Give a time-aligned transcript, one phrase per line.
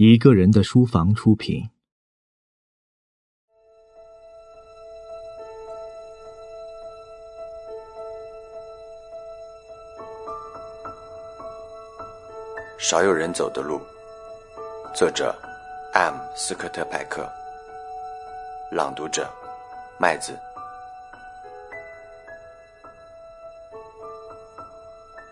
[0.00, 1.68] 一个人的书房出品。
[12.78, 13.80] 少有人走的路，
[14.94, 15.36] 作者
[15.92, 16.14] ：M.
[16.36, 17.28] 斯科特·派克，
[18.70, 19.28] 朗读者：
[19.98, 20.38] 麦子。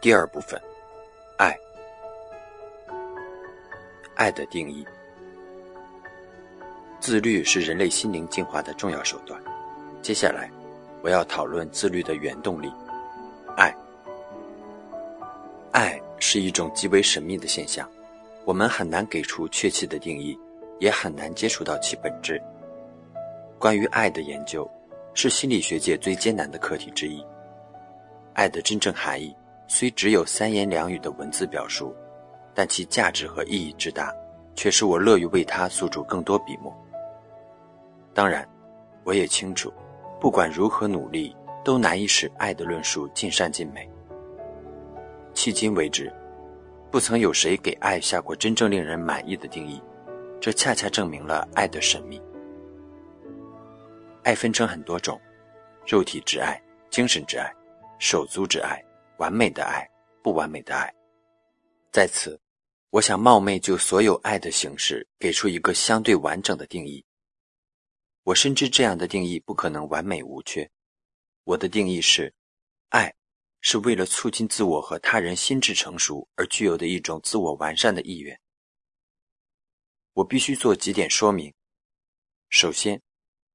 [0.00, 0.60] 第二部分，
[1.36, 1.56] 爱。
[4.18, 4.84] 爱的定义，
[6.98, 9.40] 自律是人类心灵进化的重要手段。
[10.02, 10.50] 接下来，
[11.02, 12.68] 我要讨论自律的原动力——
[13.56, 13.72] 爱。
[15.70, 17.88] 爱是一种极为神秘的现象，
[18.44, 20.36] 我们很难给出确切的定义，
[20.80, 22.42] 也很难接触到其本质。
[23.56, 24.68] 关于爱的研究，
[25.14, 27.24] 是心理学界最艰难的课题之一。
[28.34, 29.32] 爱的真正含义，
[29.68, 31.94] 虽只有三言两语的文字表述。
[32.58, 34.12] 但其价值和意义之大，
[34.56, 36.76] 却使我乐于为它诉诸更多笔墨。
[38.12, 38.44] 当然，
[39.04, 39.72] 我也清楚，
[40.20, 43.88] 不管如何努力，都难以使爱的论述尽善尽美。
[45.34, 46.12] 迄今为止，
[46.90, 49.80] 不曾有谁给爱下过真正令人满意的定义，
[50.40, 52.20] 这恰恰证明了爱的神秘。
[54.24, 55.16] 爱分成很多种：
[55.86, 57.54] 肉体之爱、精神之爱、
[58.00, 58.84] 手足之爱、
[59.18, 59.88] 完美的爱、
[60.24, 60.92] 不完美的爱。
[61.92, 62.36] 在此。
[62.90, 67.04] 我想冒昧就所有爱的形式给出一个相对完整的定义。
[68.22, 70.70] 我深知这样的定义不可能完美无缺。
[71.44, 72.32] 我的定义是：
[72.88, 73.14] 爱
[73.60, 78.40] 是为了促进自我和他人心智成熟而具有的一种自我完善的意愿。
[80.14, 81.52] 我必须做几点说明。
[82.48, 83.02] 首先，“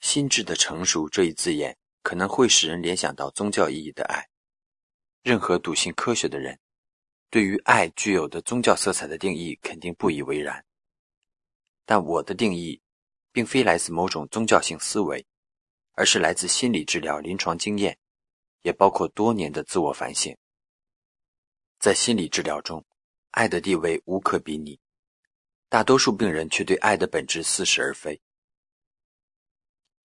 [0.00, 4.26] 心智的成熟”这一字眼可能会使人联想到宗教意义的爱。
[5.22, 6.58] 任何笃信科学的人。
[7.30, 10.64] 对于爱具有的宗教色彩的定义，肯定不以为然。
[11.84, 12.80] 但我的定义，
[13.32, 15.26] 并非来自某种宗教性思维，
[15.92, 17.98] 而是来自心理治疗临床经验，
[18.62, 20.34] 也包括多年的自我反省。
[21.78, 22.84] 在心理治疗中，
[23.32, 24.80] 爱的地位无可比拟，
[25.68, 28.20] 大多数病人却对爱的本质似是而非。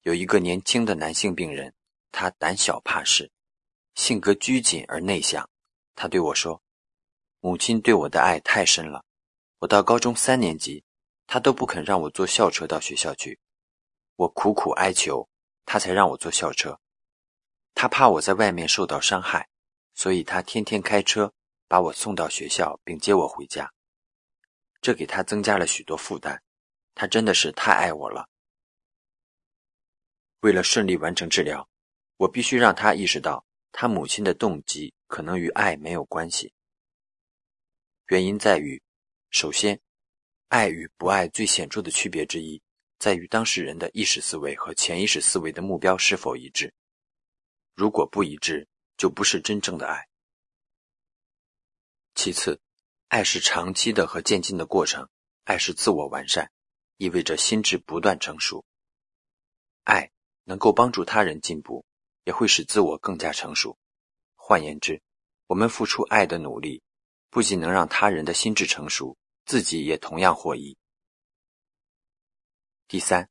[0.02, 1.74] 有一个年轻的男性病人，
[2.12, 3.32] 他胆小怕事，
[3.96, 5.50] 性格拘谨而内向。
[5.96, 6.63] 他对我说。
[7.46, 9.04] 母亲对我的爱太深了，
[9.60, 10.86] 我到高中三年级，
[11.28, 13.38] 她都不肯让我坐校车到学校去。
[14.16, 15.28] 我苦苦哀求，
[15.66, 16.80] 她才让我坐校车。
[17.76, 19.50] 她怕我在外面受到伤害，
[19.94, 21.34] 所以她天天开车
[21.68, 23.70] 把我送到学校，并接我回家。
[24.80, 26.42] 这给她增加了许多负担。
[26.96, 28.26] 她真的是太爱我了。
[30.40, 31.68] 为了顺利完成治疗，
[32.16, 36.54] 我必须让她意识到，她母亲的动机可能与爱没有关系。
[38.14, 38.80] 原因在于，
[39.32, 39.82] 首先，
[40.48, 42.62] 爱与不爱最显著的区别之一，
[43.00, 46.72] 在于当事人的意识思维和潜意识思维的目标是否一致。
[47.74, 50.08] 如果不一致，就不是真正的爱。
[52.14, 52.62] 其次，
[53.08, 55.10] 爱是长期的和渐进的过程，
[55.46, 56.52] 爱是自我完善，
[56.98, 58.64] 意味着心智不断成熟。
[59.86, 60.12] 爱
[60.44, 61.84] 能够帮助他人进步，
[62.26, 63.76] 也会使自我更加成熟。
[64.36, 65.02] 换言之，
[65.48, 66.84] 我们付出爱的努力。
[67.34, 70.78] 不仅能让他人的心智成熟，自己也同样获益。
[72.88, 73.28] 第三，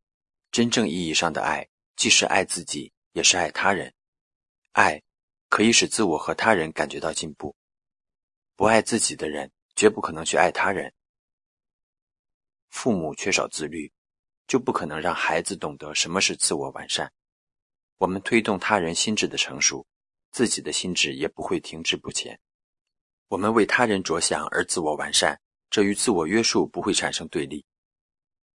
[0.51, 3.95] 真正意义上的爱，既是爱自己，也是爱他人。
[4.73, 5.01] 爱
[5.49, 7.55] 可以使自我和他人感觉到进步。
[8.57, 10.93] 不爱自己的人，绝不可能去爱他人。
[12.71, 13.93] 父母缺少自律，
[14.49, 17.13] 就不可能让孩子懂得什么是自我完善。
[17.99, 19.87] 我们推动他人心智的成熟，
[20.33, 22.41] 自己的心智也不会停滞不前。
[23.33, 27.65] 我们为他人着想而自我完善，这与自我约束不会产生对立。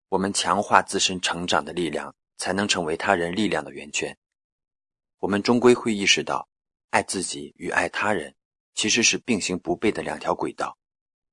[0.08, 4.18] 我们强化自身成长的力量，才能成为他人力量的源泉。
[5.18, 6.48] 我们终归会意识到，
[6.90, 8.34] 爱自己与爱他人
[8.74, 10.76] 其实是并行不悖的两条轨道，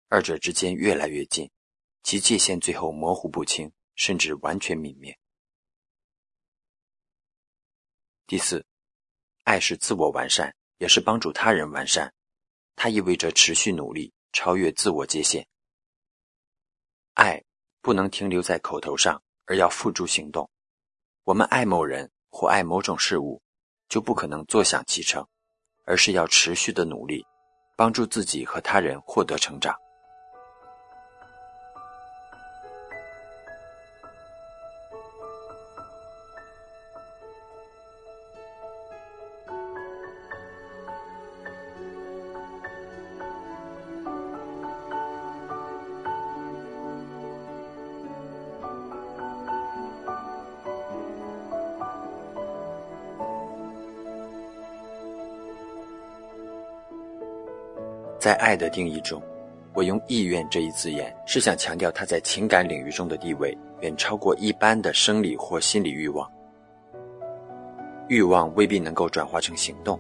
[0.08, 1.50] 二者之间越来越近，
[2.04, 5.18] 其界限最后模糊不清，甚至完全泯灭。
[8.28, 8.64] 第四，
[9.46, 12.14] 爱是自我完善，也是帮助他人完善。
[12.76, 15.48] 它意味着持续努力，超越自我界限。
[17.14, 17.44] 爱
[17.82, 20.50] 不能停留在口头上，而要付诸行动。
[21.24, 23.42] 我们爱某人或爱某种事物，
[23.90, 25.28] 就不可能坐享其成，
[25.86, 27.26] 而是要持续的努力，
[27.76, 29.78] 帮助自己和他人获得成长。
[58.22, 59.20] 在爱的定义中，
[59.74, 66.32] 我用“意愿”这一字眼，是想强调它在情感领域中的地位远超过一般的生理或心理欲望。
[68.10, 70.00] 欲望未必能够转化成行动，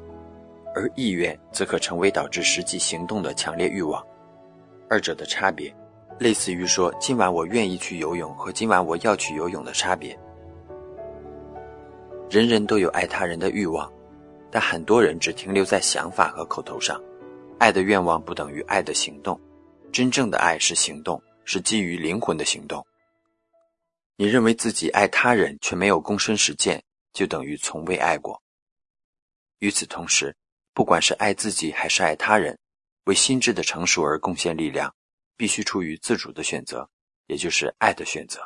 [0.76, 4.06] 而意愿则可成为导致实际行动的强烈欲望。
[4.88, 5.74] 二者的差别，
[6.20, 10.16] 类似于说今晚我愿意去游泳和今晚我要去游泳的差别。
[12.30, 13.92] 人人都有爱他人的欲望，
[14.52, 17.02] 但很多人只停留在想法和口头上。
[17.62, 19.40] 爱的愿望不等于爱的行动，
[19.94, 22.84] 真正的爱是行动，是基于灵魂的行动。
[24.16, 28.42] 你认为自己爱他人却没有躬身实践，就等于从未爱过。
[29.60, 30.36] 与此同时，
[30.74, 32.58] 不管是爱自己还是爱他人，
[33.04, 34.92] 为心智的成熟而贡献力量，
[35.38, 36.90] 必须出于自主的选择，
[37.28, 38.42] 也就是爱的选择。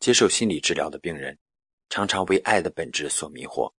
[0.00, 1.38] 接受心理治疗的病人。
[1.90, 3.70] 常常为爱的本质所迷惑，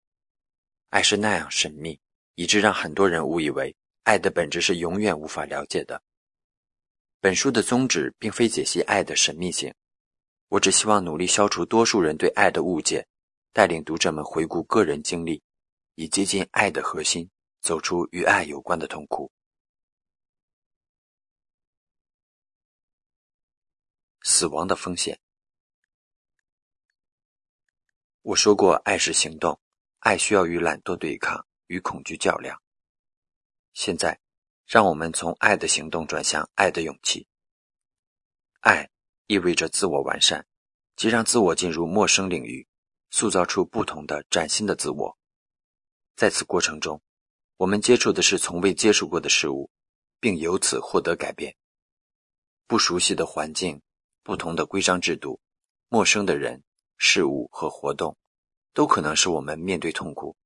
[0.90, 2.00] 爱是那样神秘，
[2.34, 6.02] 以致让很多人误以为爱的本质是永远无法了解的。
[7.20, 9.74] 本书的宗旨并非解析爱的神秘性，
[10.48, 13.06] 我只希望努力消除多数人对爱的误解，
[13.52, 15.42] 带领读者们回顾个人经历，
[15.96, 17.30] 以接近爱的核心，
[17.60, 19.30] 走出与爱有关的痛苦。
[24.22, 25.20] 死亡的风险。
[28.22, 29.60] 我说过，爱是行动，
[29.98, 32.60] 爱需要与懒惰对抗，与恐惧较量。
[33.74, 34.18] 现在，
[34.66, 37.28] 让我们从爱的行动转向爱的勇气。
[38.58, 38.90] 爱
[39.28, 40.44] 意味着自我完善，
[40.96, 42.66] 即让自我进入陌生领域，
[43.10, 45.16] 塑造出不同的崭新的自我。
[46.16, 47.00] 在此过程中，
[47.56, 49.70] 我们接触的是从未接触过的事物，
[50.18, 51.56] 并由此获得改变。
[52.66, 53.80] 不熟悉的环境、
[54.24, 55.40] 不同的规章制度、
[55.88, 56.62] 陌生的人。
[57.02, 58.14] 事物和活动，
[58.74, 60.36] 都可能使我们面对痛苦，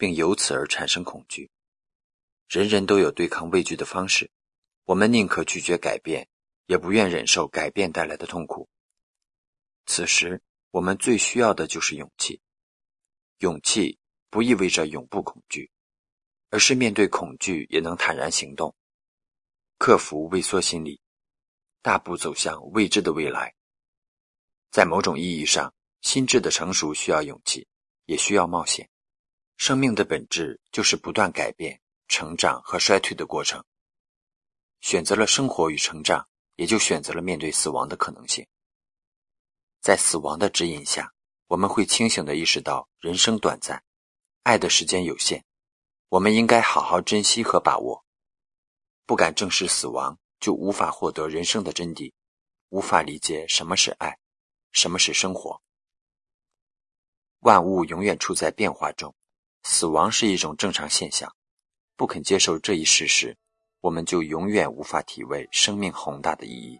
[0.00, 1.50] 并由此而产生恐惧。
[2.48, 4.30] 人人都有对抗畏惧的方式，
[4.84, 6.26] 我们宁可拒绝改变，
[6.64, 8.66] 也不愿忍受改变带来的痛苦。
[9.84, 12.40] 此时，我们最需要的就是勇气。
[13.40, 13.98] 勇气
[14.30, 15.70] 不意味着永不恐惧，
[16.48, 18.74] 而是面对恐惧也能坦然行动，
[19.76, 20.98] 克服畏缩心理，
[21.82, 23.54] 大步走向未知的未来。
[24.70, 25.74] 在某种意义上。
[26.02, 27.68] 心智的成熟需要勇气，
[28.06, 28.88] 也需要冒险。
[29.60, 33.62] 生命的本质就是不断改变、成长和衰退的过程。
[34.80, 36.26] 选择了生活与成长，
[36.56, 38.48] 也就选择了面对死亡的可能性。
[39.82, 41.12] 在死亡的指引下，
[41.46, 43.84] 我们会清醒地意识到人生短暂，
[44.44, 45.44] 爱的时间有限，
[46.08, 48.02] 我们应该好好珍惜和把握。
[49.04, 52.14] 不敢正视死亡，就无法获得人生的真谛，
[52.70, 54.18] 无法理解什么是爱，
[54.72, 55.60] 什么是生活。
[57.40, 59.14] 万物永远处在变化中，
[59.62, 61.34] 死亡是一种正常现象。
[61.96, 63.36] 不肯接受这一事实，
[63.80, 66.78] 我们就永远无法体味生命宏大的意义。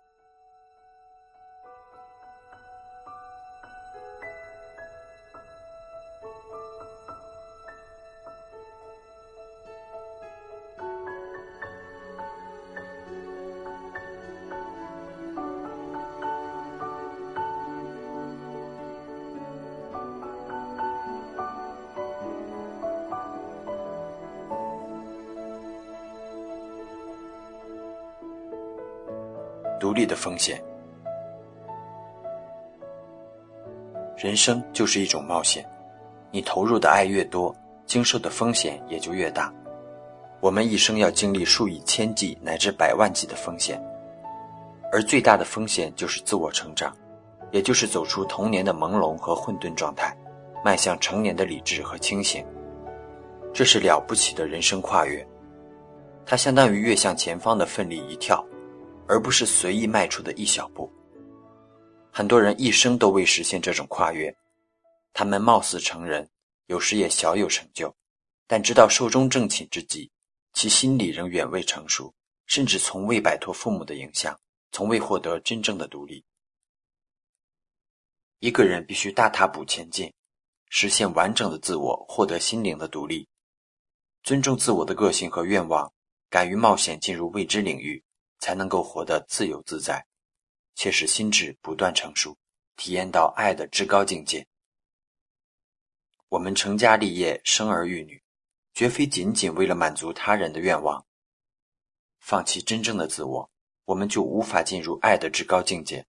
[29.80, 30.62] 独立的风险，
[34.18, 35.66] 人生就是一种冒险。
[36.30, 37.56] 你投入的爱越多，
[37.86, 39.50] 经受的风险也就越大。
[40.38, 43.82] 我们一生要经历数以千计乃至百万计的风险，
[44.92, 46.94] 而最大的风险就是自我成长，
[47.50, 50.14] 也就是走出童年的朦胧和混沌状态，
[50.62, 52.44] 迈向成年的理智和清醒。
[53.52, 55.26] 这是了不起的人生跨越，
[56.26, 58.44] 它相当于越向前方的奋力一跳。
[59.10, 60.88] 而不是随意迈出的一小步。
[62.12, 64.32] 很多人一生都未实现这种跨越，
[65.12, 66.30] 他们貌似成人，
[66.66, 67.92] 有时也小有成就，
[68.46, 70.08] 但直到寿终正寝之际，
[70.52, 72.14] 其心理仍远未成熟，
[72.46, 74.38] 甚至从未摆脱父母的影响，
[74.70, 76.24] 从未获得真正的独立。
[78.38, 80.12] 一个人必须大踏步前进，
[80.68, 83.26] 实现完整的自我，获得心灵的独立，
[84.22, 85.92] 尊重自我的个性和愿望，
[86.28, 88.04] 敢于冒险进入未知领域。
[88.40, 90.04] 才能够活得自由自在，
[90.74, 92.36] 且使心智不断成熟，
[92.76, 94.46] 体验到爱的至高境界。
[96.28, 98.22] 我们成家立业、生儿育女，
[98.72, 101.06] 绝非仅仅为了满足他人的愿望。
[102.18, 103.50] 放弃真正的自我，
[103.84, 106.06] 我们就无法进入爱的至高境界。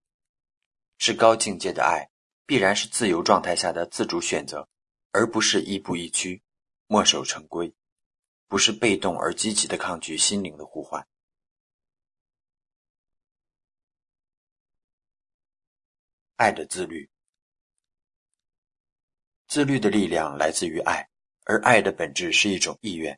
[0.98, 2.10] 至高境界的爱，
[2.46, 4.68] 必然是自由状态下的自主选择，
[5.12, 6.42] 而不是亦步亦趋、
[6.88, 7.74] 墨守成规。
[8.48, 11.08] 不是被动而积极的抗拒心灵的呼唤。
[16.42, 17.08] 爱的自律，
[19.48, 21.08] 自律的力量来自于爱，
[21.44, 23.16] 而爱的本质是一种意愿。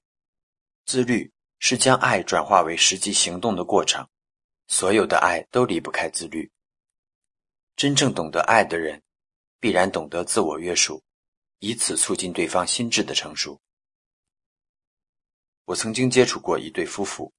[0.83, 4.05] 自律是将爱转化为实际行动的过程，
[4.67, 6.51] 所有的爱都离不开自律。
[7.77, 9.01] 真正懂得爱的人，
[9.57, 11.01] 必然懂得自我约束，
[11.59, 13.57] 以此促进对方心智的成熟。
[15.63, 17.31] 我曾经接触过一对夫妇，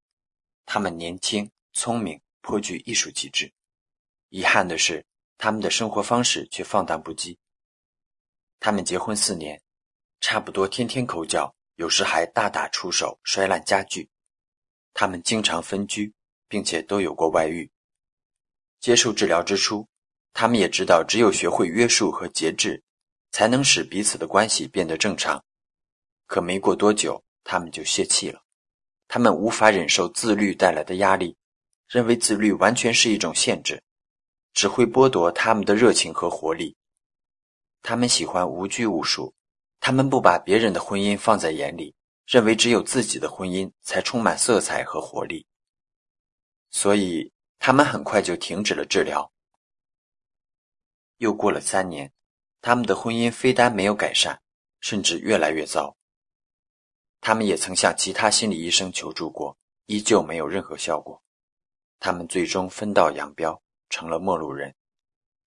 [0.64, 3.52] 他们年轻、聪明，颇具艺术气质。
[4.30, 5.04] 遗憾的是，
[5.44, 7.36] 他们的生活方式却放荡不羁。
[8.60, 9.60] 他们结婚四年，
[10.22, 14.08] 差不多天天口角，有时还大打出手，摔烂家具。
[14.94, 16.14] 他们经常分居，
[16.48, 17.70] 并且都有过外遇。
[18.80, 19.86] 接受治疗之初。
[20.32, 22.82] 他们也知道，只有学会约束和节制，
[23.30, 25.44] 才能使彼此的关系变得正常。
[26.26, 28.40] 可没过多久，他们就泄气了。
[29.08, 31.36] 他们无法忍受自律带来的压力，
[31.86, 33.82] 认为自律完全是一种限制，
[34.54, 36.74] 只会剥夺他们的热情和活力。
[37.82, 39.34] 他们喜欢无拘无束，
[39.80, 41.94] 他们不把别人的婚姻放在眼里，
[42.26, 45.46] 认为只有自己的婚姻才充满色彩和活力。
[46.70, 49.30] 所以，他们很快就停止了治疗。
[51.18, 52.10] 又过了三年，
[52.60, 54.40] 他们的婚姻非但没有改善，
[54.80, 55.94] 甚至越来越糟。
[57.20, 59.56] 他们也曾向其他心理医生求助过，
[59.86, 61.22] 依旧没有任何效果。
[62.00, 63.62] 他们最终分道扬镳，
[63.94, 64.74] 成了陌路人，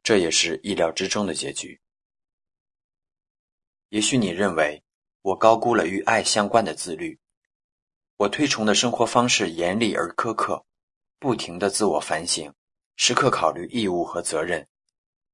[0.03, 1.81] 这也是意料之中的结局。
[3.89, 4.81] 也许你认为
[5.21, 7.19] 我高估了与爱相关的自律，
[8.15, 10.65] 我推崇的生活方式严厉而苛刻，
[11.19, 12.53] 不停的自我反省，
[12.95, 14.65] 时刻考虑义务和责任。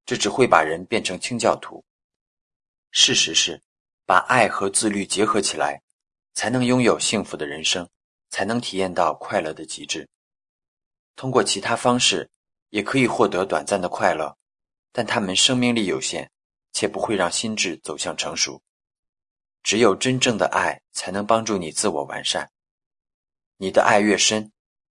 [0.07, 1.85] 这只会把人变成清教徒。
[2.89, 3.61] 事实是，
[4.07, 5.83] 把爱和自律结合起来，
[6.33, 7.87] 才能拥有幸福的人生，
[8.31, 10.09] 才能体验到快乐的极致。
[11.15, 12.27] 通过其他方式，
[12.73, 14.35] 也可以获得短暂的快乐，
[14.91, 16.27] 但他们生命力有限，
[16.71, 18.63] 且不会让心智走向成熟。
[19.61, 22.49] 只有真正的爱，才能帮助你自我完善。
[23.57, 24.51] 你的爱越深，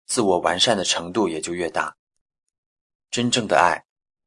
[0.06, 1.97] 自我完善的程度也就越大。
[3.12, 3.85] 真正的爱。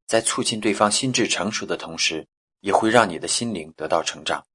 [0.07, 2.25] 在促进对方心智成熟的同时，
[2.61, 4.45] 也会让你的心灵得到成长。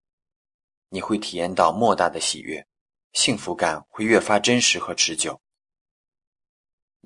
[0.89, 2.67] 你会体验到莫大的喜悦，
[3.13, 5.39] 幸福感会越发真实和持久。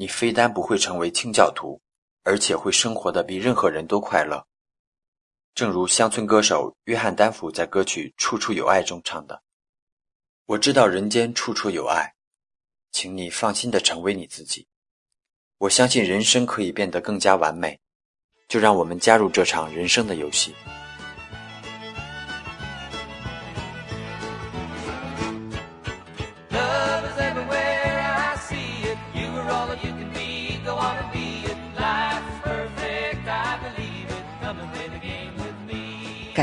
[0.01, 1.79] 你非但不会成为清教徒，
[2.23, 4.47] 而且会生活的比任何人都快乐。
[5.55, 9.43] 正如乡村歌手约翰丹佛在歌曲《处处有爱》中唱的
[10.47, 12.15] ：“我知道人间处处有爱，
[12.91, 14.67] 请你放心的成为你自己。
[15.59, 17.79] 我相信人生可以变得更加完美。”
[18.49, 20.55] 就让我们加入这场人生的游戏。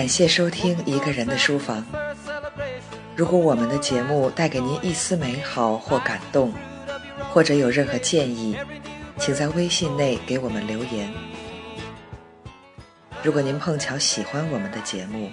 [0.08, 1.86] 感谢收听《一个人的书房》。
[3.14, 6.54] 如果我们的节目带给您一丝美好或感动，
[7.30, 8.56] 或者有任何建议，
[9.20, 11.14] 请在微信内给我们留言。
[13.22, 15.30] 如果您碰巧喜欢我们的节目，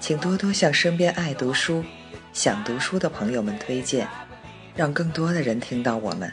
[0.00, 1.84] 请多多向身边爱读书、
[2.32, 4.08] 想读书的朋友们推荐，
[4.74, 6.32] 让更多的人听到我们。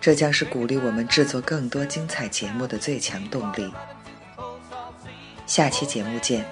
[0.00, 3.72] 这将是鼓励我们制作更多精彩节目的最强动力。
[5.46, 6.44] 下期节目见。